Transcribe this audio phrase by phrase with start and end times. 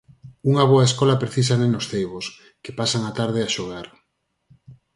[0.51, 2.25] "Unha boa escola precisa nenos ceibos,
[2.63, 3.87] que pasan a tarde a xogar".